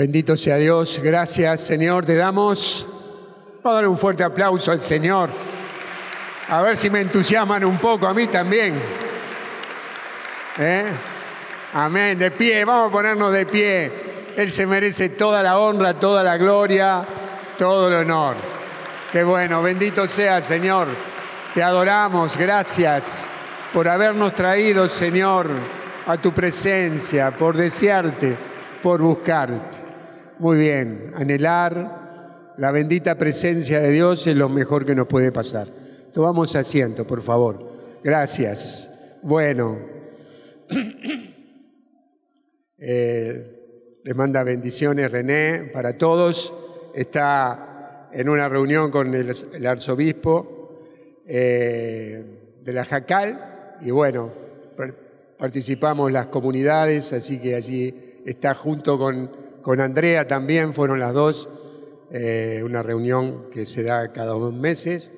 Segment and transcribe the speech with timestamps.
[0.00, 0.98] Bendito sea Dios.
[1.04, 2.06] Gracias, Señor.
[2.06, 2.86] Te damos.
[3.62, 5.28] Vamos a darle un fuerte aplauso al Señor.
[6.48, 8.80] A ver si me entusiasman un poco, a mí también.
[10.56, 10.86] ¿Eh?
[11.74, 12.18] Amén.
[12.18, 13.92] De pie, vamos a ponernos de pie.
[14.38, 17.04] Él se merece toda la honra, toda la gloria,
[17.58, 18.36] todo el honor.
[19.12, 20.88] Qué bueno, bendito sea, Señor.
[21.52, 22.38] Te adoramos.
[22.38, 23.28] Gracias
[23.70, 25.48] por habernos traído, Señor,
[26.06, 28.34] a tu presencia, por desearte,
[28.82, 29.79] por buscarte.
[30.40, 35.68] Muy bien, anhelar la bendita presencia de Dios es lo mejor que nos puede pasar.
[36.14, 37.58] Tomamos asiento, por favor.
[38.02, 39.18] Gracias.
[39.20, 39.76] Bueno,
[42.78, 46.54] eh, les manda bendiciones René para todos.
[46.94, 50.80] Está en una reunión con el, arzobispo
[51.26, 52.24] eh,
[52.62, 54.32] de la Jacal y bueno,
[55.36, 61.48] participamos las comunidades, así que allí está junto con, con Andrea también, fueron las dos,
[62.10, 65.12] eh, una reunión que se da cada dos meses.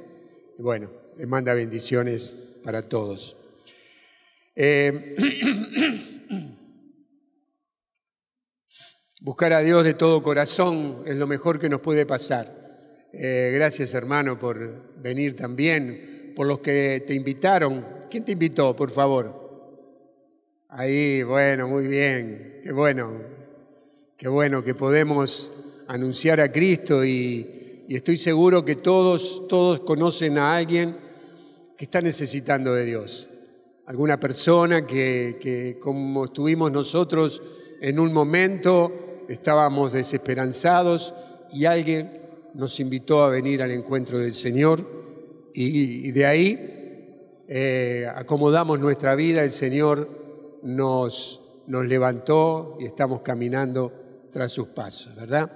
[0.59, 3.37] Bueno, les manda bendiciones para todos.
[4.55, 5.17] Eh,
[9.21, 12.63] buscar a Dios de todo corazón es lo mejor que nos puede pasar.
[13.13, 17.85] Eh, gracias hermano por venir también, por los que te invitaron.
[18.11, 19.43] ¿Quién te invitó, por favor?
[20.69, 23.42] Ahí, bueno, muy bien, qué bueno,
[24.23, 25.51] qué bueno que podemos
[25.89, 30.97] anunciar a Cristo y, estoy seguro que todos, todos conocen a alguien
[31.77, 33.29] que está necesitando de Dios.
[33.85, 37.43] Alguna persona que, que como estuvimos nosotros
[37.81, 41.15] en un momento, estábamos desesperanzados
[41.53, 42.21] y alguien
[42.55, 44.87] nos invitó a venir al encuentro del Señor
[45.53, 50.09] y, de ahí eh, acomodamos nuestra vida, el Señor
[50.63, 53.99] nos, nos levantó y estamos caminando
[54.33, 55.51] tras sus pasos, ¿verdad?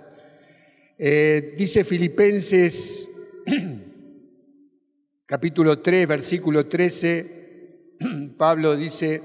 [0.99, 3.11] Eh, dice Filipenses
[5.27, 7.97] capítulo 3, versículo 13,
[8.37, 9.23] Pablo dice,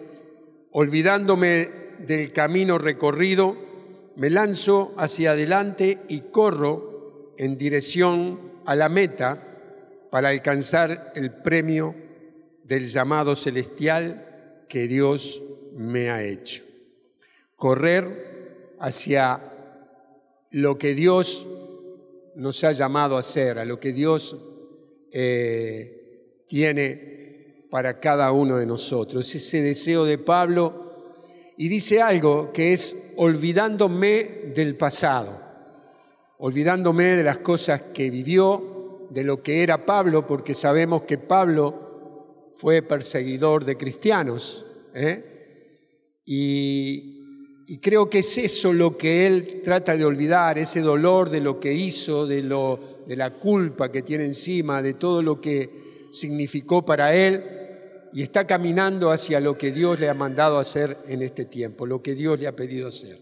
[0.71, 1.69] olvidándome
[1.99, 3.57] del camino recorrido,
[4.15, 9.47] me lanzo hacia adelante y corro en dirección a la meta
[10.09, 11.95] para alcanzar el premio
[12.63, 15.41] del llamado celestial que Dios
[15.75, 16.63] me ha hecho.
[17.55, 18.30] Correr
[18.81, 19.39] hacia
[20.49, 21.47] lo que Dios
[22.35, 24.35] nos ha llamado a hacer, a lo que Dios
[25.11, 29.33] eh, tiene para cada uno de nosotros.
[29.33, 30.81] Ese deseo de Pablo
[31.57, 35.39] y dice algo que es olvidándome del pasado,
[36.39, 42.51] olvidándome de las cosas que vivió, de lo que era Pablo, porque sabemos que Pablo
[42.55, 44.65] fue perseguidor de cristianos.
[44.95, 46.19] ¿eh?
[46.25, 47.20] Y,
[47.77, 51.73] creo que es eso lo que él trata de olvidar, ese dolor de lo que
[51.73, 55.69] hizo, de, lo, de la culpa que tiene encima, de todo lo que
[56.11, 57.41] significó para él,
[58.13, 62.01] y está caminando hacia lo que Dios le ha mandado hacer en este tiempo, lo
[62.01, 63.17] que Dios le ha pedido hacer.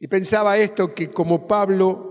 [0.00, 2.08] Y pensaba esto, que como Pablo,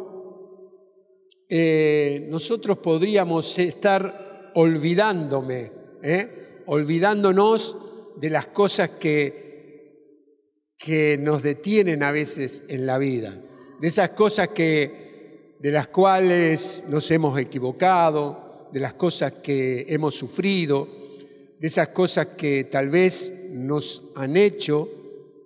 [1.49, 5.72] eh, nosotros podríamos estar olvidándome,
[6.03, 6.61] ¿eh?
[6.66, 7.78] olvidándonos
[8.17, 9.47] de las cosas que
[10.78, 13.34] que nos detienen a veces en la vida,
[13.79, 20.16] de esas cosas que, de las cuales nos hemos equivocado, de las cosas que hemos
[20.16, 20.88] sufrido,
[21.59, 24.90] de esas cosas que tal vez nos han hecho,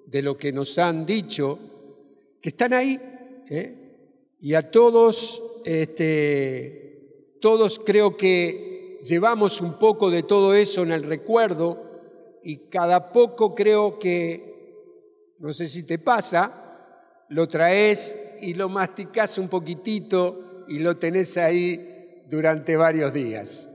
[0.06, 1.58] de lo que nos han dicho,
[2.42, 3.00] que están ahí.
[3.50, 3.76] ¿eh?
[4.42, 11.04] Y a todos, este, todos creo que llevamos un poco de todo eso en el
[11.04, 11.82] recuerdo
[12.44, 14.51] y cada poco creo que
[15.42, 21.36] no sé si te pasa, lo traes y lo masticas un poquitito y lo tenés
[21.38, 23.68] ahí durante varios días.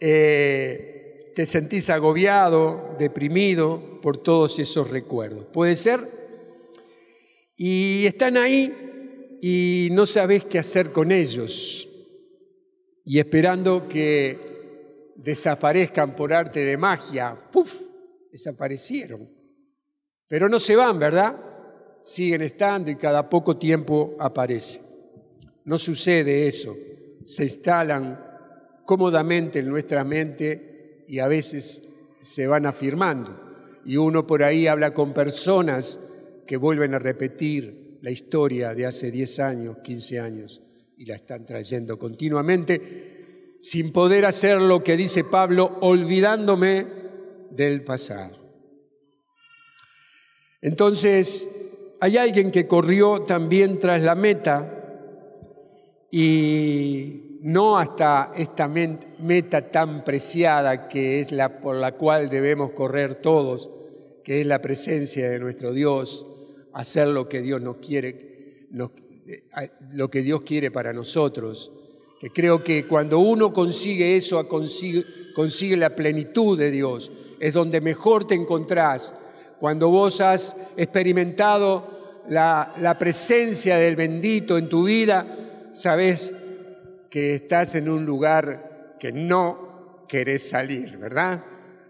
[0.00, 5.44] Eh, te sentís agobiado, deprimido por todos esos recuerdos.
[5.52, 6.00] ¿Puede ser?
[7.54, 11.86] Y están ahí y no sabes qué hacer con ellos.
[13.04, 17.90] Y esperando que desaparezcan por arte de magia, ¡puf!
[18.30, 19.41] Desaparecieron.
[20.32, 21.36] Pero no se van, ¿verdad?
[22.00, 24.80] Siguen estando y cada poco tiempo aparece.
[25.66, 26.74] No sucede eso.
[27.22, 28.18] Se instalan
[28.86, 31.82] cómodamente en nuestra mente y a veces
[32.18, 33.38] se van afirmando.
[33.84, 36.00] Y uno por ahí habla con personas
[36.46, 40.62] que vuelven a repetir la historia de hace 10 años, 15 años,
[40.96, 46.86] y la están trayendo continuamente sin poder hacer lo que dice Pablo, olvidándome
[47.50, 48.41] del pasado.
[50.62, 51.50] Entonces,
[52.00, 54.78] hay alguien que corrió también tras la meta
[56.10, 63.16] y no hasta esta meta tan preciada que es la por la cual debemos correr
[63.16, 63.68] todos,
[64.22, 66.26] que es la presencia de nuestro Dios,
[66.72, 68.68] hacer lo que Dios nos quiere,
[69.26, 71.72] eh, lo que Dios quiere para nosotros.
[72.20, 75.04] Que creo que cuando uno consigue eso, consigue,
[75.34, 77.10] consigue la plenitud de Dios,
[77.40, 79.16] es donde mejor te encontrás.
[79.62, 85.24] Cuando vos has experimentado la, presencia del bendito en tu vida,
[85.72, 86.34] sabes
[87.08, 91.44] que estás en un lugar que no querés salir, ¿verdad?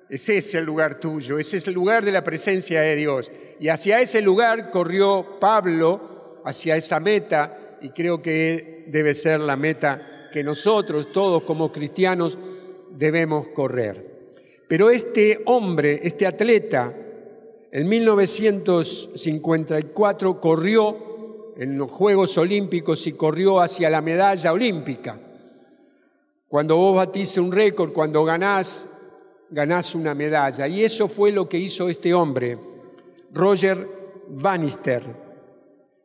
[0.06, 3.32] Ese es el lugar tuyo, ese es el lugar de la presencia de Dios.
[3.58, 9.56] Y hacia ese lugar corrió Pablo, hacia esa meta, y creo que debe ser la
[9.56, 12.38] meta que nosotros, todos como cristianos,
[12.90, 14.34] debemos correr.
[14.68, 16.98] Pero este hombre, este atleta,
[17.74, 25.18] en 1954 corrió en los Juegos Olímpicos y corrió hacia la medalla olímpica.
[26.48, 28.90] Cuando vos batís un récord, cuando ganás,
[29.48, 30.68] ganás una medalla.
[30.68, 32.58] Y eso fue lo que hizo este hombre,
[33.32, 33.88] Roger
[34.28, 35.02] Bannister.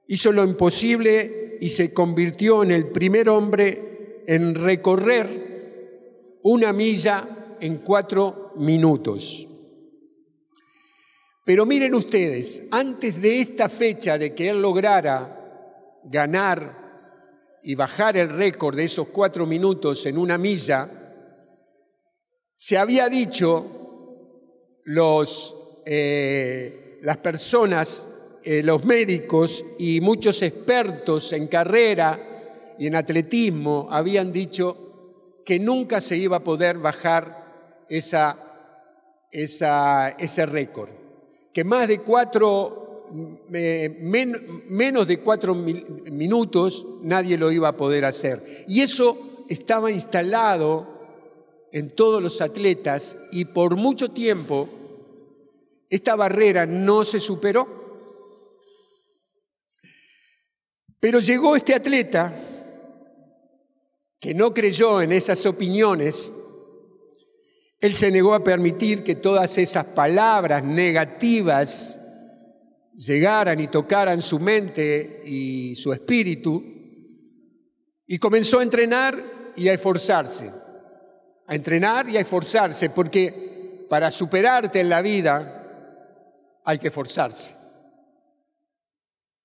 [0.08, 7.80] Hizo lo imposible y se convirtió en el primer hombre en recorrer una milla en
[7.80, 9.48] cuatro minutos.
[11.48, 18.28] Pero miren ustedes, antes de esta fecha de que él lograra ganar y bajar el
[18.28, 20.90] récord de esos cuatro minutos en una milla,
[22.54, 23.66] se había dicho
[24.84, 25.56] los,
[25.86, 28.06] eh, las personas,
[28.44, 36.02] eh, los médicos y muchos expertos en carrera y en atletismo habían dicho que nunca
[36.02, 38.38] se iba a poder bajar esa,
[39.32, 40.97] esa, ese récord,
[41.57, 43.04] que más de cuatro
[43.50, 48.45] menos de cuatro minutos nadie lo iba a poder hacer.
[48.68, 50.88] Y eso estaba instalado
[51.71, 54.69] en todos los atletas y por mucho tiempo
[55.89, 57.68] esta barrera no se superó.
[61.00, 62.36] Pero llegó este atleta
[64.19, 66.30] que no creyó en esas opiniones,
[67.79, 72.00] él se negó a permitir que todas esas palabras negativas
[72.95, 76.63] llegaran y tocaran su mente y su espíritu,
[78.07, 80.51] y comenzó a entrenar y a esforzarse,
[81.45, 85.53] a entrenar y a esforzarse, porque para superarte en la vida
[86.65, 87.55] hay que esforzarse.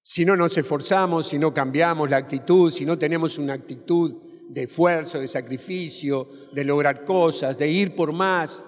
[0.00, 4.20] Si no nos esforzamos, si no cambiamos la actitud, si no tenemos una actitud
[4.52, 8.64] de esfuerzo, de sacrificio, de lograr cosas, de ir por más,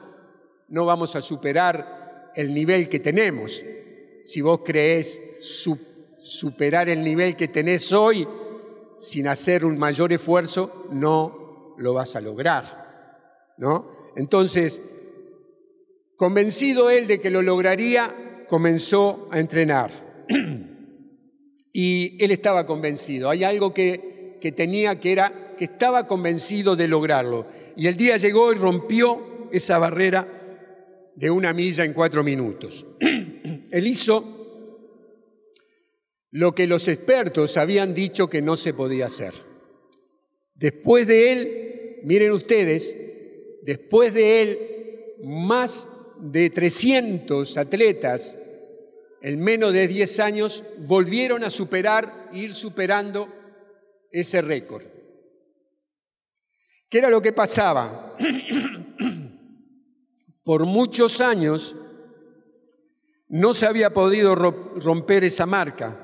[0.68, 3.62] no vamos a superar el nivel que tenemos
[4.24, 5.22] si vos creés
[6.22, 8.26] superar el nivel que tenés hoy
[8.98, 13.52] sin hacer un mayor esfuerzo, no lo vas a lograr.
[13.58, 13.86] ¿no?
[14.16, 14.80] Entonces,
[16.16, 20.24] convencido él de que lo lograría, comenzó a entrenar.
[21.72, 23.28] y él estaba convencido.
[23.28, 27.46] Hay algo que, que tenía que era que estaba convencido de lograrlo.
[27.76, 30.26] Y el día llegó y rompió esa barrera
[31.14, 32.84] de una milla en cuatro minutos.
[33.00, 34.44] Él hizo
[36.30, 39.34] lo que los expertos habían dicho que no se podía hacer.
[40.56, 42.96] Después de él, miren ustedes,
[43.62, 44.58] después de él,
[45.22, 45.88] más
[46.20, 48.38] de 300 atletas
[49.24, 53.28] en menos de 10 años volvieron a superar, ir superando
[54.12, 54.84] ese récord.
[56.88, 58.16] ¿Qué era lo que pasaba?
[60.44, 61.74] Por muchos años
[63.28, 65.98] no se había podido romper esa marca.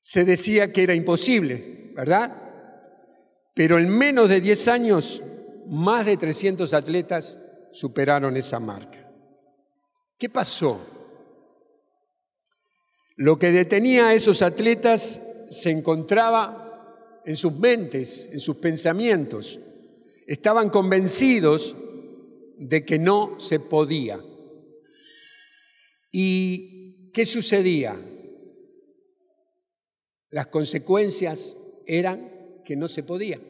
[0.00, 2.44] Se decía que era imposible, ¿verdad?
[3.54, 5.22] Pero en menos de 10 años,
[5.66, 7.40] más de 300 atletas
[7.72, 9.10] superaron esa marca.
[10.18, 10.80] ¿Qué pasó?
[13.16, 16.63] Lo que detenía a esos atletas se encontraba
[17.24, 19.60] en sus mentes, en sus pensamientos.
[20.26, 21.76] Estaban convencidos
[22.58, 24.20] de que no se podía.
[26.12, 28.00] ¿Y qué sucedía?
[30.30, 33.40] Las consecuencias eran que no se podía.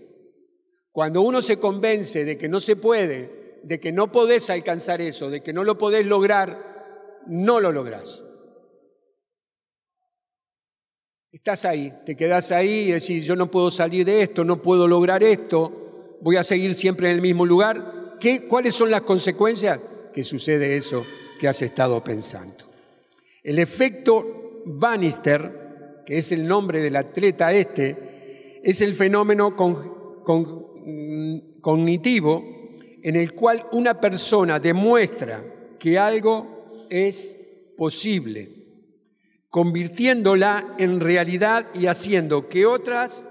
[0.92, 5.30] Cuando uno se convence de que no se puede, de que no podés alcanzar eso,
[5.30, 8.24] de que no lo podés lograr, no lo lográs.
[11.34, 14.86] Estás ahí, te quedás ahí y decís, yo no puedo salir de esto, no puedo
[14.86, 18.16] lograr esto, voy a seguir siempre en el mismo lugar.
[18.48, 19.80] ¿Cuáles son las consecuencias?
[20.12, 21.04] Que sucede eso
[21.40, 22.70] que has estado pensando.
[23.42, 29.56] El efecto Bannister, que es el nombre del atleta este, es el fenómeno
[31.60, 32.44] cognitivo
[33.02, 35.44] en el cual una persona demuestra
[35.80, 38.63] que algo es posible,
[39.54, 43.24] convirtiéndola en realidad y haciendo que otras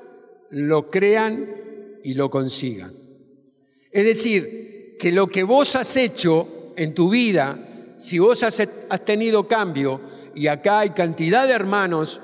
[0.51, 1.49] lo crean
[2.01, 2.93] y lo consigan.
[3.91, 7.59] Es decir, que lo que vos has hecho en tu vida,
[7.97, 8.55] si vos has,
[9.03, 9.99] tenido cambio,
[10.33, 12.21] y acá hay cantidad de hermanos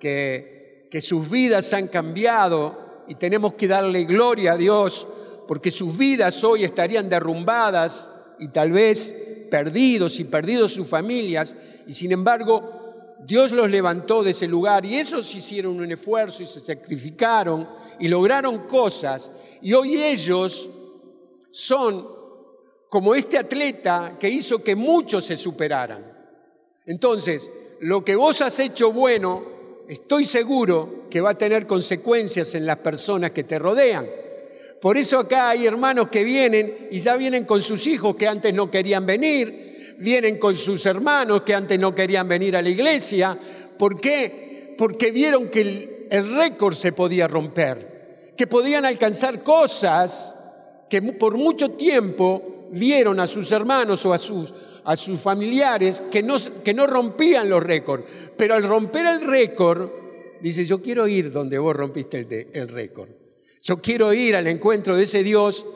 [0.00, 5.06] que, que sus vidas han cambiado y tenemos que darle gloria a Dios
[5.46, 9.14] porque sus vidas hoy estarían derrumbadas y tal vez
[9.50, 11.54] perdidos y perdidos sus familias,
[11.86, 12.83] y sin embargo
[13.26, 17.66] Dios los levantó de ese lugar y esos hicieron un esfuerzo y se sacrificaron
[17.98, 19.30] y lograron cosas,
[19.62, 20.70] y hoy ellos
[21.50, 22.06] son
[22.90, 26.04] como este atleta que hizo que muchos se superaran.
[26.86, 27.50] Entonces,
[27.80, 29.44] lo que vos has hecho bueno,
[29.88, 34.06] estoy seguro que va a tener consecuencias en las personas que te rodean.
[34.80, 38.52] Por eso acá hay hermanos que vienen y ya vienen con sus hijos que antes
[38.52, 39.63] no querían venir,
[39.98, 43.36] vienen con sus hermanos que antes no querían venir a la iglesia.
[43.78, 44.74] ¿Por qué?
[44.76, 50.34] Porque vieron que el, récord se podía romper, que podían alcanzar cosas
[50.88, 54.52] que por mucho tiempo vieron a sus hermanos o a sus,
[54.84, 58.04] a sus familiares que no, que no rompían los récords.
[58.36, 59.90] Pero al romper el récord,
[60.40, 63.10] dice, yo quiero ir donde vos rompiste el, el récord.
[63.62, 65.66] Yo quiero ir al encuentro de ese Dios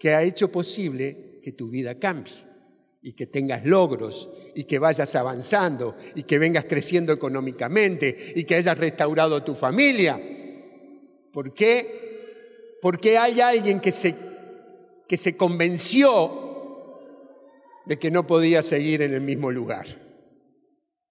[0.00, 2.53] que ha hecho posible que tu vida cambie
[3.06, 8.54] y que tengas logros y que vayas avanzando y que vengas creciendo económicamente y que
[8.54, 10.18] hayas restaurado tu familia.
[11.30, 12.78] ¿Por qué?
[12.80, 14.14] Porque hay alguien que se,
[15.06, 16.30] que se convenció
[17.84, 19.84] de que no podía seguir en el mismo lugar.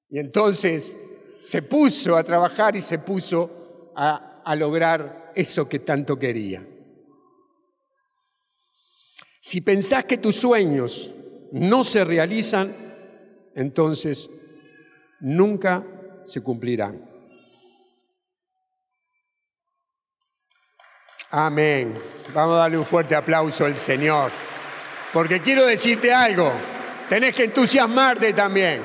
[0.09, 0.97] Y entonces
[1.37, 6.65] se puso a trabajar y se puso a, a lograr eso que tanto quería.
[9.39, 11.11] Si pensás que tus sueños
[11.53, 12.73] no se realizan,
[13.55, 14.29] entonces
[15.19, 15.85] nunca
[16.25, 16.99] se cumplirán.
[21.29, 21.93] Amén.
[22.33, 24.31] Vamos a darle un fuerte aplauso al Señor.
[25.11, 26.51] Porque quiero decirte algo,
[27.07, 28.81] tenés que entusiasmarte también.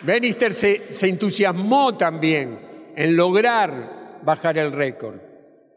[0.00, 2.58] Benister se, se entusiasmó también
[2.96, 5.20] en lograr bajar el récord.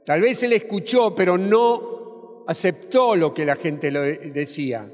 [0.03, 3.99] Tal vez él escuchó, pero no aceptó lo que la gente le
[4.31, 4.87] decía.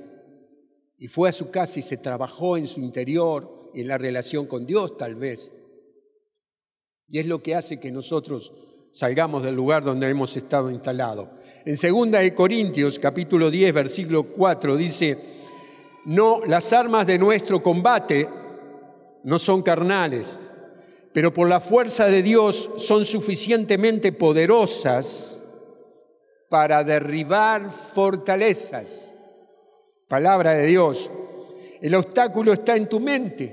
[1.01, 4.46] Y fue a su casa y se trabajó en su interior y en la relación
[4.46, 5.51] con Dios, tal vez.
[7.08, 8.53] Y es lo que hace que nosotros
[8.91, 11.29] salgamos del lugar donde hemos estado instalados.
[11.65, 15.17] En 2 de Corintios, capítulo 10, versículo 4, dice,
[16.05, 18.29] no, las armas de nuestro combate
[19.24, 20.39] no son carnales,
[21.13, 25.41] pero por la fuerza de Dios son suficientemente poderosas
[26.48, 29.11] para derribar fortalezas.
[30.12, 31.10] Palabra de Dios.
[31.80, 33.48] El obstáculo está en tu mente.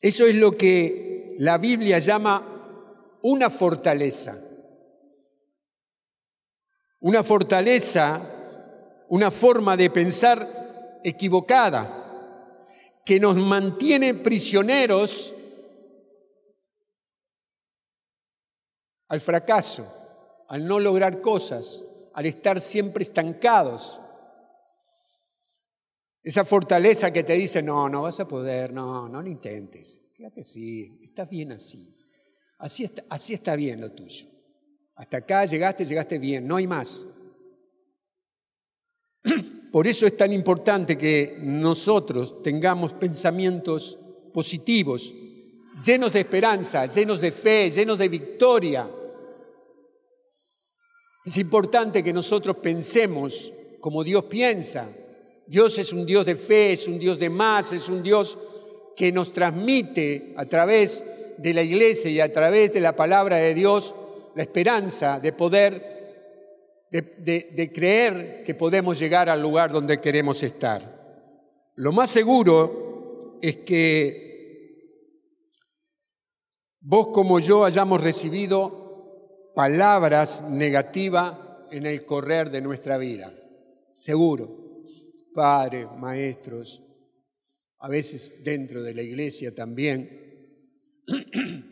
[0.00, 4.36] Eso es lo que la Biblia llama una fortaleza.
[6.98, 8.20] Una fortaleza,
[9.10, 15.32] una forma de pensar equivocada que nos mantiene prisioneros
[19.06, 19.86] al fracaso,
[20.48, 21.86] al no lograr cosas,
[22.20, 23.98] al estar siempre estancados.
[26.22, 30.42] Esa fortaleza que te dice, no, no vas a poder, no, no lo intentes, quédate
[30.42, 31.96] así, estás bien así.
[32.58, 34.26] Así está, así está bien lo tuyo.
[34.96, 37.06] Hasta acá llegaste, llegaste bien, no hay más.
[39.72, 43.98] Por eso es tan importante que nosotros tengamos pensamientos
[44.34, 45.14] positivos,
[45.82, 48.90] llenos de esperanza, llenos de fe, llenos de victoria.
[51.24, 54.90] Es importante que nosotros pensemos como Dios piensa.
[55.46, 58.38] Dios es un Dios de fe, es un Dios de más, es un Dios
[58.96, 61.04] que nos transmite a través
[61.38, 63.94] de la iglesia y a través de la palabra de Dios
[64.34, 66.00] la esperanza de poder
[66.90, 71.00] de, creer que podemos llegar al lugar donde queremos estar.
[71.76, 74.28] Lo más seguro es que
[76.80, 78.89] vos como yo hayamos recibido
[79.54, 81.34] palabras negativas
[81.70, 83.32] en el correr de nuestra vida.
[83.96, 84.84] Seguro.
[85.32, 86.82] Padres, maestros,
[87.78, 90.18] a veces dentro de la iglesia también.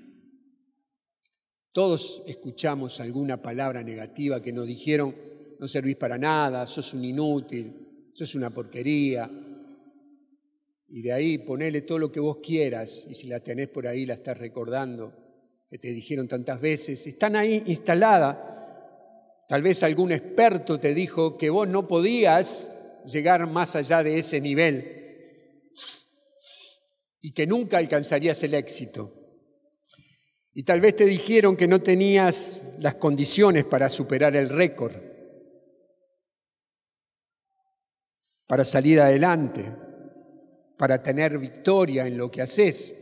[1.72, 5.14] Todos escuchamos alguna palabra negativa que nos dijeron,
[5.58, 9.30] no servís para nada, sos un inútil, sos una porquería.
[10.88, 14.06] y de ahí ponele todo lo que vos quieras, y si la tenés por ahí
[14.06, 15.27] la estás recordando,
[15.68, 18.38] que te dijeron tantas veces, están ahí instaladas.
[19.48, 22.72] Tal vez algún experto te dijo que vos no podías
[23.04, 25.72] llegar más allá de ese nivel
[27.20, 29.14] y que nunca alcanzarías el éxito.
[30.52, 34.96] Y tal vez te dijeron que no tenías las condiciones para superar el récord,
[38.46, 39.88] para salir adelante
[40.78, 42.96] para tener victoria en lo que haces.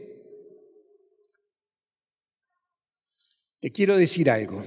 [3.61, 4.65] Te quiero decir algo,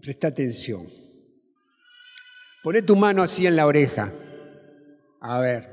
[0.00, 0.86] presta atención.
[2.62, 4.12] Pone tu mano así en la oreja,
[5.20, 5.68] a ver,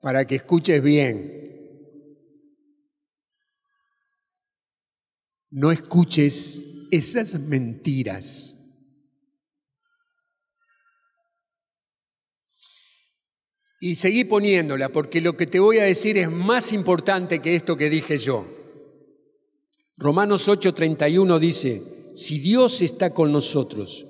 [0.00, 1.32] para que escuches bien.
[5.50, 8.56] No escuches esas mentiras
[13.78, 17.76] Y seguí poniéndola, porque lo que te voy a decir es más importante que esto
[17.76, 18.55] que dije yo.
[19.96, 21.82] Romanos 8:31 dice,
[22.14, 24.06] si Dios está con nosotros,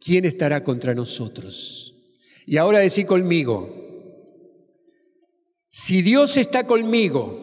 [0.00, 1.94] ¿quién estará contra nosotros?
[2.46, 3.68] Y ahora decí conmigo,
[5.68, 7.38] si Dios está conmigo,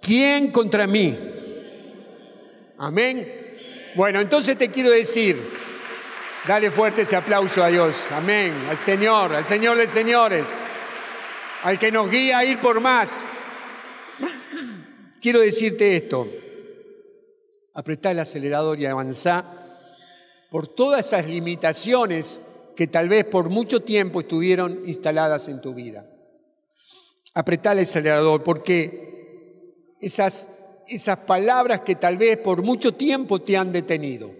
[0.00, 1.16] ¿quién contra mí?
[2.78, 3.26] Amén.
[3.96, 5.36] Bueno, entonces te quiero decir,
[6.48, 8.04] Dale fuerte ese aplauso a Dios.
[8.10, 8.54] Amén.
[8.70, 10.46] Al Señor, al Señor de señores.
[11.62, 13.22] Al que nos guía a ir por más.
[15.20, 16.28] Quiero decirte esto.
[17.74, 19.44] Apretá el acelerador y avanzá
[20.50, 22.42] por todas esas limitaciones
[22.76, 26.06] que tal vez por mucho tiempo estuvieron instaladas en tu vida.
[27.34, 30.48] Apretá el acelerador porque esas,
[30.86, 34.30] esas palabras que tal vez por mucho tiempo te han detenido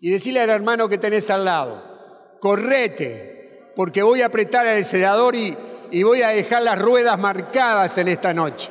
[0.00, 5.36] y decirle al hermano que tenés al lado, correte, porque voy a apretar el acelerador
[5.36, 5.56] y,
[5.90, 8.70] y voy a dejar las ruedas marcadas en esta noche.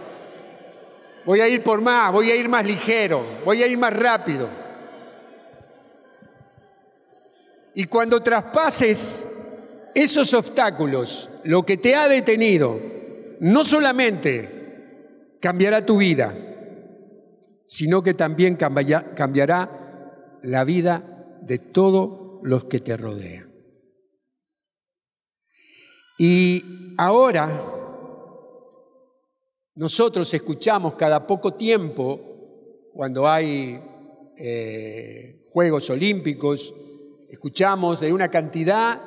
[1.26, 4.50] Voy a ir por más, voy a ir más ligero, voy a ir más rápido.
[7.74, 9.30] Y cuando traspases
[9.94, 12.80] esos obstáculos, lo que te ha detenido,
[13.40, 16.34] no solamente cambiará tu vida,
[17.66, 21.04] sino que también cambiará la vida
[21.42, 23.50] de todos los que te rodean.
[26.18, 27.50] Y ahora
[29.82, 33.82] nosotros escuchamos cada poco tiempo, cuando hay
[34.38, 36.72] eh, Juegos Olímpicos,
[37.28, 39.02] escuchamos de una cantidad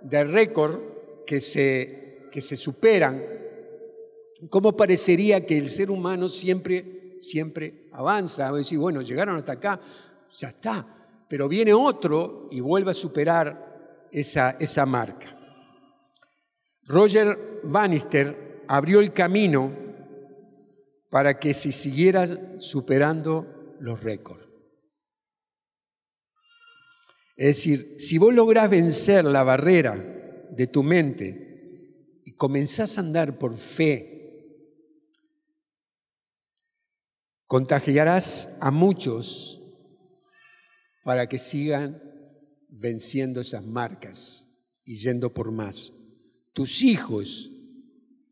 [0.00, 0.80] de récord
[1.26, 3.22] que se, que se superan.
[4.48, 8.50] ¿Cómo parecería que el ser humano siempre, siempre avanza?
[8.50, 9.78] O decir, bueno, llegaron hasta acá,
[10.38, 10.86] ya está
[11.28, 15.36] pero viene otro y vuelve a superar esa, esa marca.
[16.84, 19.83] Roger Bannister abrió el camino
[21.14, 24.48] para que se siguiera superando los récords.
[27.36, 29.94] Es decir, si vos lográs vencer la barrera
[30.50, 34.90] de tu mente y comenzás a andar por fe,
[37.46, 39.62] contagiarás a muchos
[41.04, 42.02] para que sigan
[42.68, 44.48] venciendo esas marcas
[44.84, 45.92] y yendo por más.
[46.52, 47.52] Tus hijos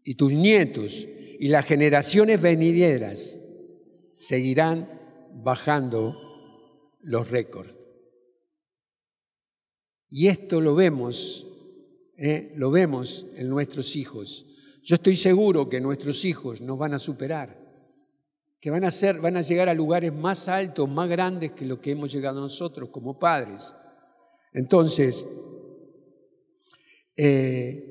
[0.02, 1.06] y tus nietos
[1.42, 3.40] y las generaciones venideras
[4.14, 4.88] seguirán
[5.42, 6.16] bajando
[7.00, 7.74] los récords.
[10.08, 11.44] Y esto lo vemos,
[12.16, 12.52] ¿eh?
[12.54, 14.46] lo vemos en nuestros hijos.
[14.84, 17.60] Yo estoy seguro que nuestros hijos nos van a superar
[18.60, 21.80] que van a, ser, van a llegar a lugares más altos, más grandes que lo
[21.80, 23.74] que hemos llegado nosotros como padres.
[24.52, 25.26] Entonces,
[27.16, 27.82] eh,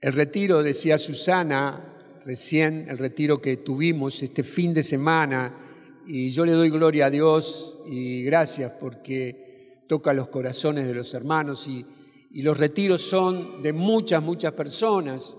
[0.00, 1.87] el retiro, decía Susana,
[2.28, 5.58] recién el retiro que tuvimos este fin de semana,
[6.06, 11.14] y yo le doy gloria a Dios y gracias porque toca los corazones de los
[11.14, 11.86] hermanos y,
[12.30, 15.38] y los retiros son de muchas, muchas personas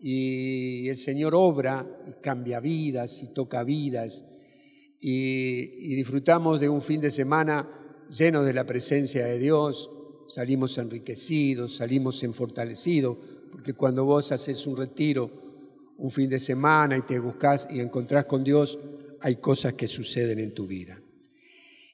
[0.00, 4.24] y el Señor obra y cambia vidas y toca vidas
[4.98, 7.68] y, disfrutamos de un fin de semana
[8.08, 9.90] lleno de la presencia de Dios,
[10.28, 13.18] salimos enriquecidos, salimos en fortalecidos,
[13.50, 15.41] porque cuando vos haces un retiro,
[16.02, 18.76] un fin de semana y te buscas y encontrás con Dios,
[19.20, 21.00] hay cosas que suceden en tu vida.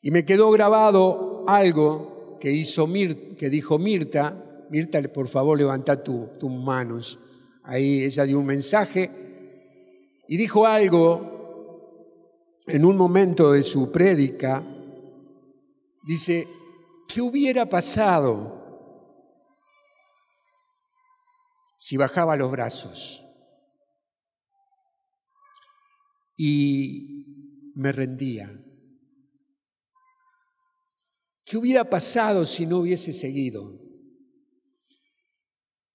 [0.01, 6.03] Y me quedó grabado algo que hizo Mir, que dijo Mirta, Mirta, por favor, levanta
[6.03, 7.19] tus manos.
[7.65, 9.11] Ahí ella dio un mensaje
[10.27, 14.65] y dijo algo en un momento de su prédica.
[16.03, 16.49] Dice,
[17.07, 18.57] ¿qué hubiera pasado
[21.77, 23.28] si bajaba los brazos
[26.39, 28.65] y me rendía.
[31.45, 33.77] ¿Qué hubiera pasado si no hubiese seguido?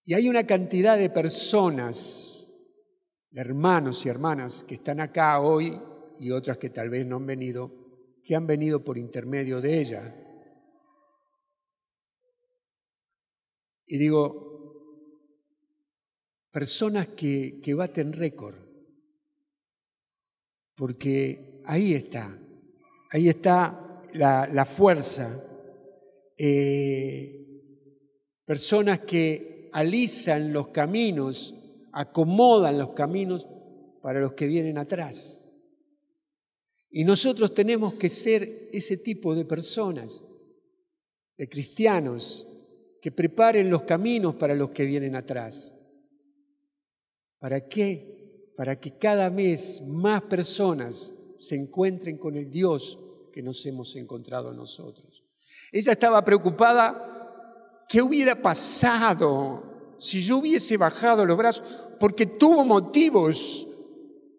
[0.04, 2.54] Y hay una cantidad de personas,
[3.32, 5.80] hermanos y hermanas que están acá hoy
[6.20, 7.72] y otras que tal vez no han venido,
[8.22, 10.16] que han venido por intermedio de ella.
[13.86, 14.44] Y digo,
[16.52, 18.63] personas que, que baten récord,
[20.76, 22.38] porque ahí está,
[23.12, 25.42] ahí está la, fuerza.
[26.38, 27.44] Eh,
[28.46, 31.56] personas que alisan los caminos,
[31.92, 33.48] acomodan los caminos
[34.02, 35.40] para los que vienen atrás.
[36.90, 40.24] Y nosotros tenemos que ser ese tipo de personas,
[41.38, 42.48] de cristianos,
[43.02, 45.74] que preparen los caminos para los que vienen atrás.
[47.40, 48.23] ¿Para qué?
[48.56, 53.00] Para que cada vez más personas se encuentren con el Dios
[53.32, 55.24] que nos hemos encontrado nosotros.
[55.72, 61.64] Ella estaba preocupada, ¿qué hubiera pasado si yo hubiese bajado los brazos?
[62.00, 63.68] Porque tuvo motivos,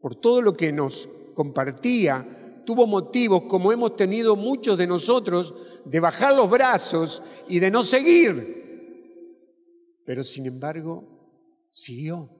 [0.00, 6.00] por todo lo que nos compartía, tuvo motivos, como hemos tenido muchos de nosotros, de
[6.00, 8.64] bajar los brazos y de no seguir.
[10.04, 11.04] Pero sin embargo,
[11.68, 12.30] siguió.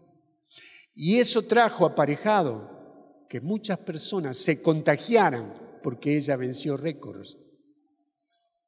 [0.95, 5.53] Y eso trajo aparejado que muchas personas se contagiaran
[5.83, 7.37] porque ella venció récords,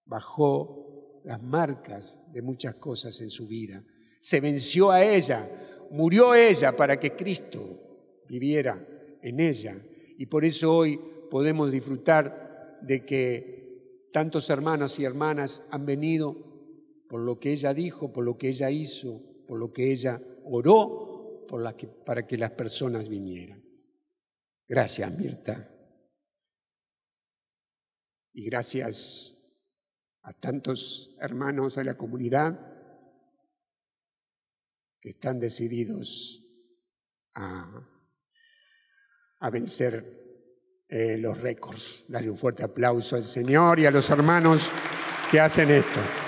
[0.04, 3.84] bajó las marcas de muchas cosas en su vida,
[4.18, 5.48] se venció a ella,
[5.90, 8.86] murió ella para que Cristo viviera
[9.22, 9.76] en ella.
[10.18, 10.98] Y por eso hoy
[11.30, 16.36] podemos disfrutar de que tantos hermanos y hermanas han venido
[17.08, 21.15] por lo que ella dijo, por lo que ella hizo, por lo que ella oró
[21.46, 23.62] para que las personas vinieran.
[24.68, 25.70] Gracias, Mirta.
[28.32, 29.36] Y gracias
[30.22, 32.58] a tantos hermanos de la comunidad
[35.00, 36.42] que están decididos
[37.34, 37.82] a,
[39.52, 40.04] vencer
[40.88, 42.06] eh, los récords.
[42.08, 44.70] Dale un fuerte aplauso al Señor y a los hermanos
[45.30, 46.25] que hacen esto.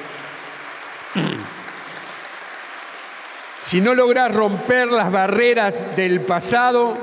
[3.68, 6.96] Si no logras romper las barreras del pasado,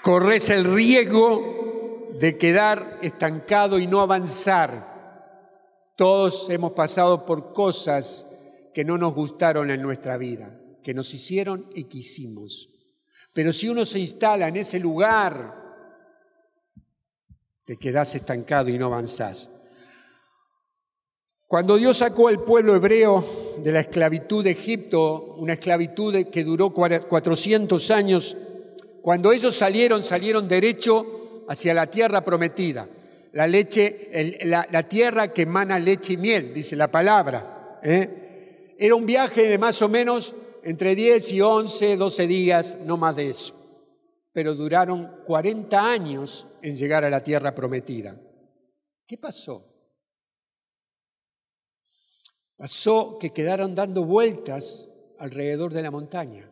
[0.00, 5.92] corres el riesgo de quedar estancado y no avanzar.
[5.96, 8.26] Todos hemos pasado por cosas
[8.72, 12.70] que no nos gustaron en nuestra vida, que nos hicieron y quisimos.
[13.34, 15.54] Pero si uno se instala en ese lugar,
[17.66, 19.57] te quedas estancado y no avanzás.
[21.48, 23.24] Cuando Dios sacó al pueblo hebreo
[23.56, 28.36] de la esclavitud de Egipto, una esclavitud que duró 400 años,
[29.00, 32.86] cuando ellos salieron, salieron derecho hacia la tierra prometida.
[33.32, 34.10] La, leche,
[34.44, 37.80] la, tierra que emana leche y miel, dice la palabra.
[37.82, 38.74] ¿eh?
[38.78, 43.16] Era un viaje de más o menos entre 10 y 11, 12 días, no más
[43.16, 43.54] de eso.
[44.34, 48.20] Pero duraron 40 años en llegar a la tierra prometida.
[49.06, 49.67] ¿Qué pasó?
[52.58, 56.50] Pasó que quedaron dando vueltas alrededor de la montaña.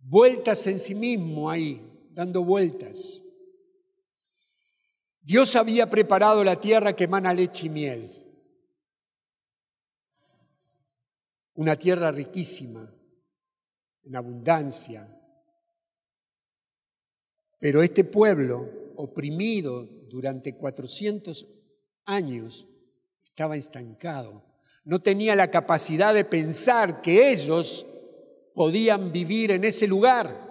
[0.00, 1.80] Vueltas en sí mismo ahí,
[2.10, 3.22] dando vueltas.
[5.20, 8.10] Dios había preparado la tierra que emana leche y miel.
[11.54, 12.92] Una tierra riquísima,
[14.02, 15.08] en abundancia.
[17.60, 21.46] Pero este pueblo, oprimido durante 400
[22.06, 22.66] años,
[23.22, 24.44] estaba estancado.
[24.84, 27.86] No tenía la capacidad de pensar que ellos
[28.54, 30.50] podían vivir en ese lugar.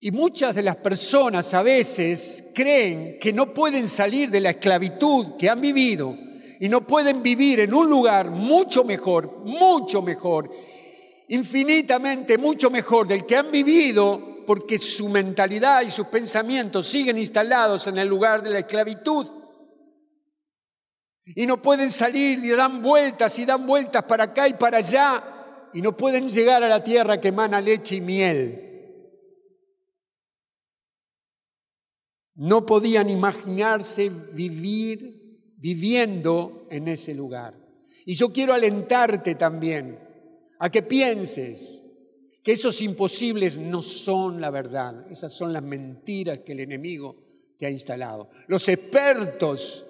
[0.00, 5.36] Y muchas de las personas a veces creen que no pueden salir de la esclavitud
[5.36, 6.16] que han vivido
[6.60, 10.50] y no pueden vivir en un lugar mucho mejor, mucho mejor,
[11.28, 17.86] infinitamente mucho mejor del que han vivido porque su mentalidad y sus pensamientos siguen instalados
[17.86, 19.26] en el lugar de la esclavitud.
[21.34, 25.68] Y no pueden salir y dan vueltas y dan vueltas para acá y para allá
[25.72, 28.62] y no pueden llegar a la tierra que emana leche y miel.
[32.34, 37.54] No podían imaginarse vivir viviendo en ese lugar.
[38.04, 39.98] Y yo quiero alentarte también
[40.58, 41.82] a que pienses
[42.44, 47.16] que esos imposibles no son la verdad, esas son las mentiras que el enemigo
[47.58, 48.30] te ha instalado.
[48.46, 49.85] Los expertos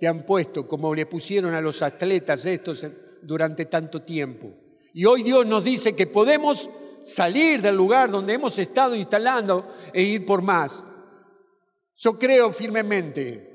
[0.00, 2.86] te han puesto, como le pusieron a los atletas estos
[3.20, 4.50] durante tanto tiempo.
[4.94, 6.70] Y hoy Dios nos dice que podemos
[7.02, 10.82] salir del lugar donde hemos estado instalando e ir por más.
[11.96, 13.46] Yo creo firmemente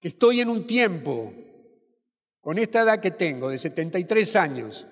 [0.00, 1.34] que estoy en un tiempo,
[2.40, 4.86] con esta edad que tengo, de 73 años,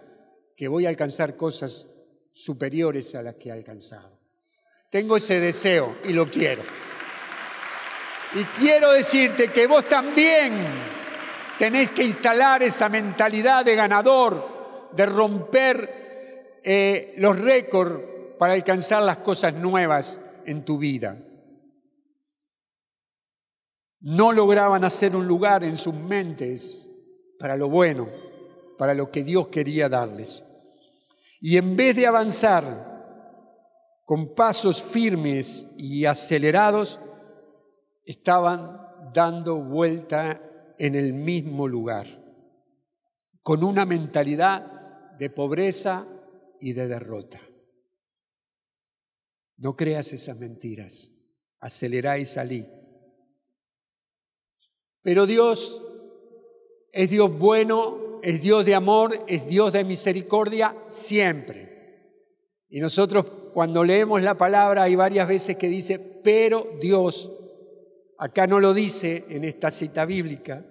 [0.55, 1.89] que voy a alcanzar cosas
[2.31, 4.21] superiores a las que he alcanzado.
[4.91, 6.63] Tengo ese deseo y lo quiero.
[8.35, 10.55] Y quiero decirte que vos también
[11.59, 18.01] tenéis que instalar esa mentalidad de ganador, de romper eh, los récords
[18.39, 21.19] para alcanzar las cosas nuevas en tu vida.
[24.01, 26.91] No lograban hacer un lugar en sus mentes
[27.39, 28.09] para lo bueno,
[28.79, 30.45] para lo que Dios quería darles.
[31.41, 32.93] Y en vez de avanzar
[34.07, 36.99] con pasos firmes y acelerados,
[38.05, 42.07] estaban dando vuelta en el mismo lugar,
[43.43, 46.07] con una mentalidad de pobreza
[46.61, 47.41] y de derrota.
[49.57, 51.13] No creas esas mentiras,
[51.61, 52.67] acelera y salí.
[55.03, 55.85] Pero Dios
[56.93, 61.73] es Dios bueno, es Dios de amor, es Dios de misericordia siempre.
[62.69, 67.31] Y nosotros cuando leemos la palabra hay varias veces que dice, pero Dios
[68.23, 70.65] Acá no lo dice en esta cita bíblica,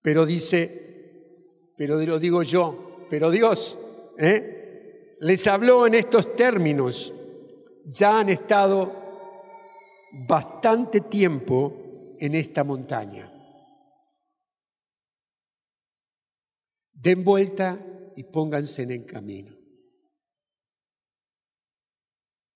[0.00, 3.76] pero dice, pero lo digo yo, pero Dios
[4.16, 5.16] ¿eh?
[5.18, 7.12] les habló en estos términos.
[7.86, 8.92] Ya han estado
[10.28, 13.28] bastante tiempo en esta montaña.
[16.92, 17.76] Den vuelta
[18.14, 19.52] y pónganse en el camino.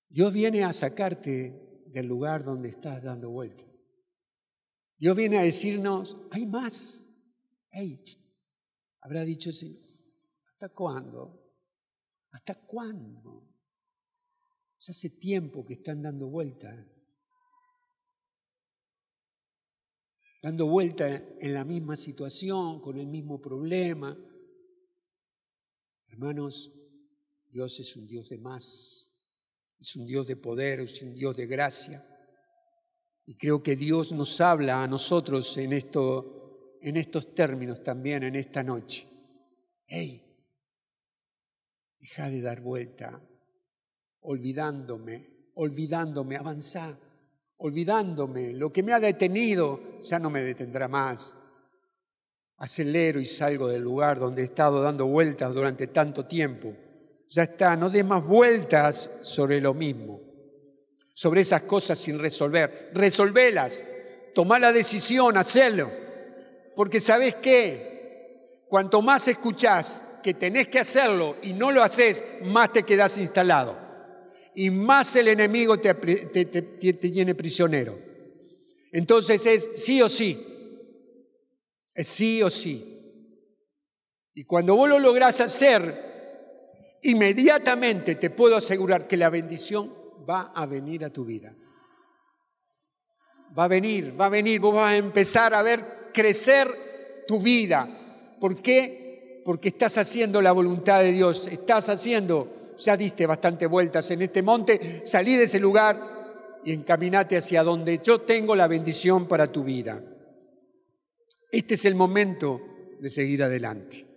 [0.09, 3.65] Dios viene a sacarte del lugar donde estás dando vuelta.
[4.97, 7.09] Dios viene a decirnos, hay más.
[9.01, 9.81] Habrá dicho el Señor,
[10.49, 11.49] ¿hasta cuándo?
[12.31, 13.49] ¿Hasta cuándo?
[14.81, 16.87] Ya hace tiempo que están dando vuelta.
[20.43, 21.09] Dando vuelta
[21.41, 24.17] en la misma situación, con el mismo problema.
[26.09, 26.73] Hermanos,
[27.51, 29.08] Dios es un Dios de más.
[29.81, 32.05] Es un Dios de poder, es un Dios de gracia.
[33.27, 38.35] Y creo que Dios nos habla a nosotros en, esto, en estos términos también en
[38.35, 39.07] esta noche.
[39.87, 40.25] ¡Hey!
[42.01, 43.21] Deja de dar vuelta,
[44.21, 46.97] olvidándome, olvidándome, avanzar,
[47.59, 48.53] olvidándome.
[48.53, 51.37] Lo que me ha detenido ya no me detendrá más.
[52.57, 56.75] Acelero y salgo del lugar donde he estado dando vueltas durante tanto tiempo
[57.31, 60.21] ya está, no des más vueltas sobre lo mismo,
[61.13, 62.91] sobre esas cosas sin resolver.
[62.95, 63.87] Resolvelas,
[64.35, 65.91] toma la decisión, hacelo.
[66.75, 72.73] Porque sabes qué, cuanto más escuchás que tenés que hacerlo y no lo haces, más
[72.73, 73.77] te quedás instalado.
[74.55, 77.99] Y más el enemigo te, te, te tiene prisionero.
[78.91, 80.39] Entonces es sí o sí.
[81.95, 82.95] Es sí o sí.
[84.35, 86.08] Y cuando vos lo lográs hacer,
[87.03, 89.93] inmediatamente te puedo asegurar que la bendición
[90.29, 91.55] va a venir a tu vida.
[93.59, 96.69] Va a venir, va a venir, vos vas a empezar a ver crecer
[97.27, 98.37] tu vida.
[98.41, 99.43] ¿Por qué?
[99.45, 104.43] Porque estás haciendo la voluntad de Dios, estás haciendo, ya diste bastante vueltas en este
[104.43, 109.65] monte, salí de ese lugar y encaminate hacia donde yo tengo la bendición para tu
[109.65, 110.03] vida.
[111.51, 112.61] Este es el momento
[113.01, 114.08] de seguir adelante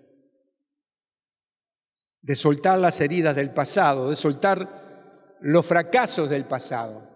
[2.21, 7.09] de soltar las heridas del pasado, de soltar los fracasos del pasado.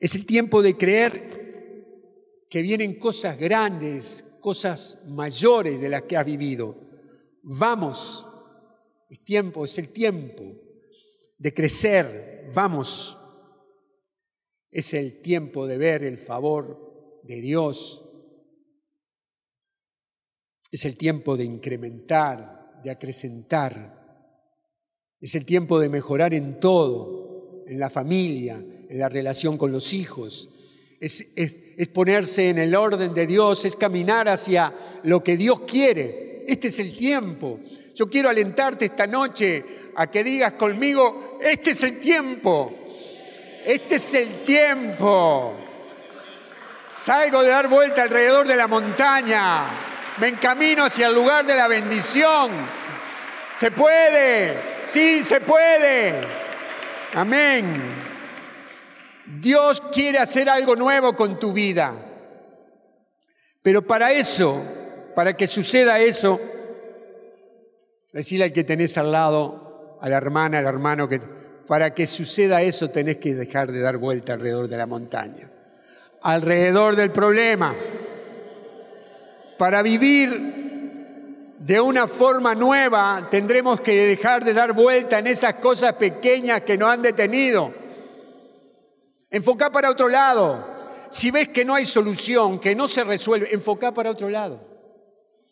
[0.00, 6.26] Es el tiempo de creer que vienen cosas grandes, cosas mayores de las que has
[6.26, 6.76] vivido.
[7.42, 8.26] Vamos,
[9.08, 10.42] es tiempo, es el tiempo
[11.38, 13.18] de crecer, vamos.
[14.70, 18.04] Es el tiempo de ver el favor de Dios.
[20.70, 22.53] Es el tiempo de incrementar
[22.84, 24.04] de acrecentar.
[25.20, 29.94] Es el tiempo de mejorar en todo, en la familia, en la relación con los
[29.94, 30.50] hijos.
[31.00, 36.44] Es, es, ponerse en el orden de Dios, es caminar hacia lo que Dios quiere.
[36.46, 37.58] Este es el tiempo.
[37.94, 39.64] Yo quiero alentarte esta noche
[39.96, 42.72] a que digas conmigo, este es el tiempo.
[43.64, 45.54] Este es el tiempo.
[46.98, 49.93] Salgo de dar vuelta alrededor de la montaña.
[50.18, 52.50] Me encamino hacia el lugar de la bendición.
[53.54, 54.54] Se puede,
[54.86, 56.14] sí, se puede.
[57.14, 57.82] Amén.
[59.40, 61.94] Dios quiere hacer algo nuevo con tu vida.
[63.62, 64.62] Pero para eso
[65.14, 66.40] para que suceda eso,
[68.12, 71.20] decirle al que tenés al lado, a la hermana, al hermano, que
[71.66, 75.50] para que suceda eso tenés que dejar de dar vuelta alrededor de la montaña,
[76.22, 77.74] alrededor del problema.
[79.58, 85.94] Para vivir de una forma nueva tendremos que dejar de dar vuelta en esas cosas
[85.94, 87.72] pequeñas que nos han detenido.
[89.30, 90.74] Enfocar para otro lado.
[91.10, 94.60] Si ves que no hay solución, que no se resuelve, enfoca para otro lado.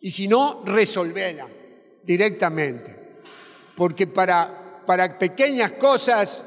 [0.01, 1.47] Y si no, resolvela
[2.03, 3.17] directamente.
[3.77, 6.45] Porque para, para pequeñas cosas,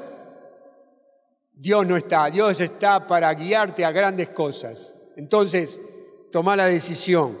[1.52, 2.30] Dios no está.
[2.30, 4.94] Dios está para guiarte a grandes cosas.
[5.16, 5.80] Entonces,
[6.30, 7.38] toma la decisión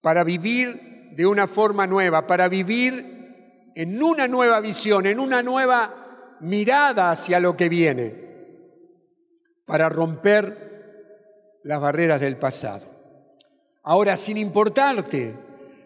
[0.00, 6.36] para vivir de una forma nueva, para vivir en una nueva visión, en una nueva
[6.40, 8.14] mirada hacia lo que viene,
[9.64, 12.86] para romper las barreras del pasado.
[13.82, 15.34] Ahora, sin importarte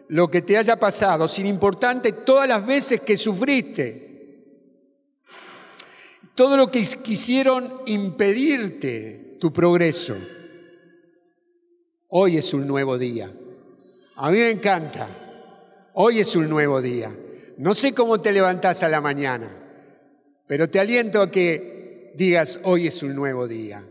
[0.08, 4.04] lo que te haya pasado, sin importarte todas las veces que sufriste,
[6.34, 10.16] todo lo que quisieron impedirte tu progreso,
[12.16, 13.28] hoy es un nuevo día.
[14.16, 15.08] A mí me encanta.
[15.94, 17.12] Hoy es un nuevo día.
[17.58, 19.48] No sé cómo te levantás a la mañana,
[20.46, 23.84] pero te aliento a que digas, hoy es un nuevo día.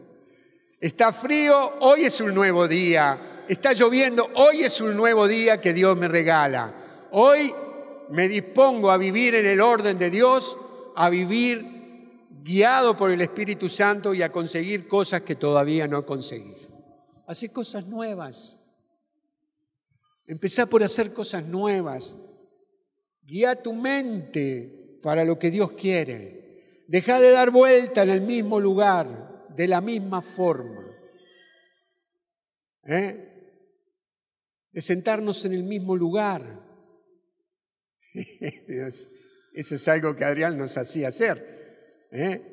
[0.79, 3.43] Está frío, hoy es un nuevo día.
[3.49, 6.73] Está lloviendo, hoy es un nuevo día que Dios me regala.
[7.11, 7.53] Hoy
[8.09, 10.57] me dispongo a vivir en el orden de Dios,
[10.95, 16.05] a vivir guiado por el Espíritu Santo y a conseguir cosas que todavía no he
[16.05, 16.72] conseguido.
[17.33, 18.59] Hace cosas nuevas.
[20.27, 22.15] Empezá por hacer cosas nuevas.
[23.23, 26.61] Guía tu mente para lo que Dios quiere.
[26.87, 30.95] Deja de dar vuelta en el mismo lugar, de la misma forma.
[32.83, 33.65] ¿Eh?
[34.71, 36.63] De sentarnos en el mismo lugar.
[38.13, 42.07] Eso es algo que Adrián nos hacía hacer.
[42.11, 42.52] ¿eh?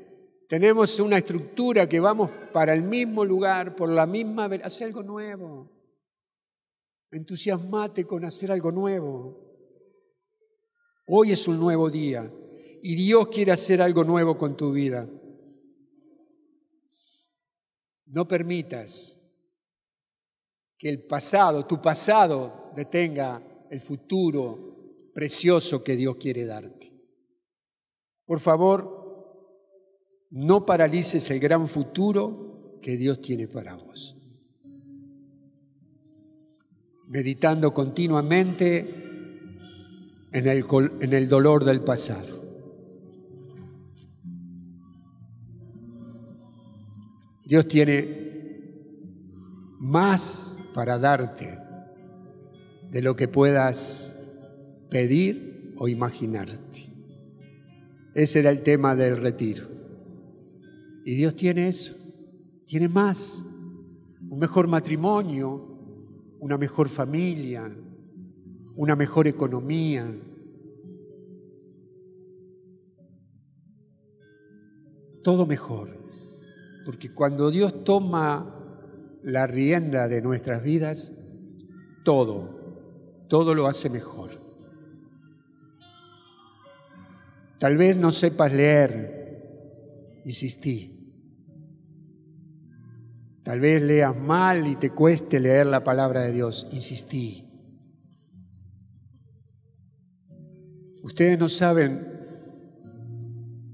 [0.51, 4.47] Tenemos una estructura que vamos para el mismo lugar, por la misma...
[4.47, 5.71] Hace algo nuevo.
[7.13, 9.39] Entusiasmate con hacer algo nuevo.
[11.07, 12.29] Hoy es un nuevo día
[12.83, 15.09] y Dios quiere hacer algo nuevo con tu vida.
[18.07, 19.23] No permitas
[20.77, 26.93] que el pasado, tu pasado, detenga el futuro precioso que Dios quiere darte.
[28.25, 29.00] Por favor,
[30.31, 34.21] no paralices el gran futuro que Dios tiene para vos
[37.11, 38.89] meditando continuamente
[40.31, 40.65] en el,
[41.01, 42.41] en el dolor del pasado.
[47.45, 48.07] Dios tiene
[49.81, 51.59] más para darte
[52.93, 54.21] de lo que puedas
[54.89, 56.93] pedir o imaginarte.
[58.15, 59.70] Ese era el tema del retiro.
[61.11, 61.97] Y Dios tiene eso,
[62.67, 63.45] tiene más,
[64.29, 67.69] un mejor matrimonio, una mejor familia,
[68.77, 70.07] una mejor economía.
[75.25, 75.89] Todo mejor.
[76.87, 81.13] Porque cuando Dios toma la rienda de nuestras vidas,
[82.05, 84.31] todo, todo lo hace mejor.
[87.59, 90.99] Tal vez no sepas leer, insistí.
[93.51, 96.69] Tal vez leas mal y te cueste leer la palabra de Dios.
[96.71, 97.51] Insistí.
[101.03, 102.07] Ustedes no saben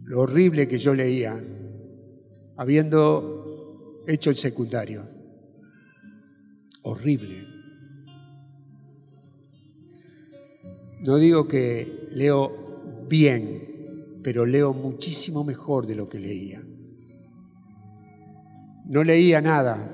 [0.03, 1.39] lo horrible que yo leía
[2.57, 5.07] habiendo hecho el secundario.
[6.81, 7.47] Horrible.
[11.03, 16.66] No digo que leo bien, pero leo muchísimo mejor de lo que leía.
[18.87, 19.93] No leía nada.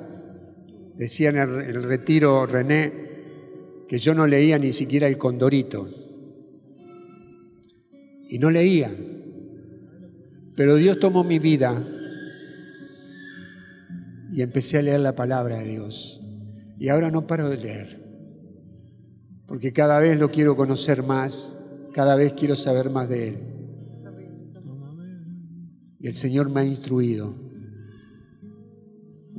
[0.96, 2.92] Decía en el, retiro René
[3.88, 5.88] que yo no leía ni siquiera el condorito.
[8.28, 8.94] Y no leía.
[10.54, 11.82] Pero Dios tomó mi vida
[14.32, 16.20] y empecé a leer la palabra de Dios.
[16.78, 18.02] Y ahora no paro de leer.
[19.46, 21.56] Porque cada vez lo quiero conocer más,
[21.92, 23.38] cada vez quiero saber más de Él.
[26.00, 27.51] Y el Señor me ha instruido.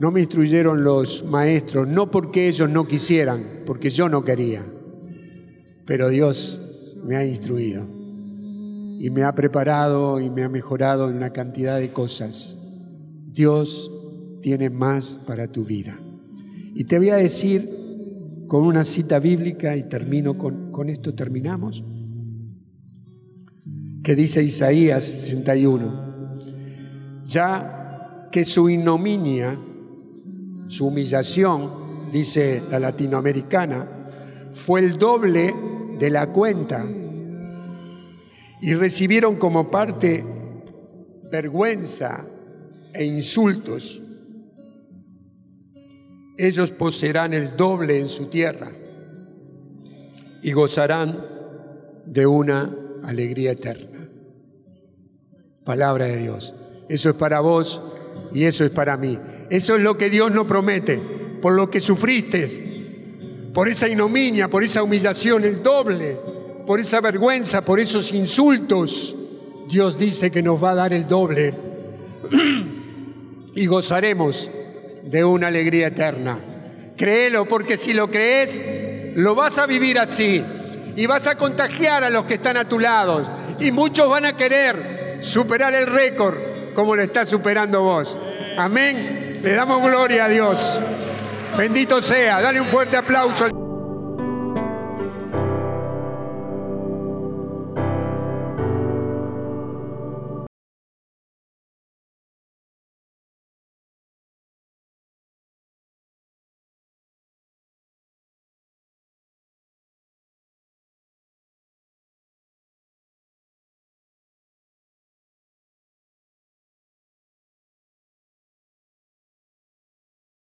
[0.03, 4.61] No me instruyeron los maestros, no porque ellos no quisieran, porque yo no quería,
[5.85, 7.87] pero Dios me ha instruido
[8.99, 12.59] y me ha preparado y me ha mejorado en una cantidad de cosas.
[13.31, 13.89] Dios
[14.41, 15.97] tiene más para tu vida.
[16.75, 21.81] Y te voy a decir con una cita bíblica y termino con, con esto, terminamos,
[24.03, 26.41] que dice Isaías 61,
[27.23, 29.57] ya que su ignominia,
[30.73, 33.87] su humillación, dice la latinoamericana,
[34.53, 35.53] fue el doble
[35.99, 36.83] de la cuenta
[38.59, 40.25] y recibieron como parte
[41.31, 42.25] vergüenza
[42.91, 44.01] e insultos.
[46.39, 48.71] Ellos poseerán el doble en su tierra
[50.41, 51.23] y gozarán
[52.07, 54.09] de una alegría eterna.
[55.63, 56.55] Palabra de Dios.
[56.89, 57.79] Eso es para vos
[58.33, 59.19] y eso es para mí.
[59.49, 60.99] Eso es lo que Dios nos promete,
[61.41, 62.47] por lo que sufriste,
[63.53, 66.17] por esa ignominia, por esa humillación, el doble,
[66.65, 69.15] por esa vergüenza, por esos insultos.
[69.67, 71.53] Dios dice que nos va a dar el doble
[73.55, 74.49] y gozaremos
[75.03, 76.39] de una alegría eterna.
[76.97, 78.63] Créelo, porque si lo crees,
[79.15, 80.43] lo vas a vivir así
[80.95, 83.23] y vas a contagiar a los que están a tu lado
[83.59, 86.35] y muchos van a querer superar el récord
[86.73, 88.17] como lo estás superando vos.
[88.57, 89.22] Amén.
[89.43, 90.81] Le damos gloria a Dios.
[91.57, 92.41] Bendito sea.
[92.41, 93.52] Dale un fuerte aplauso.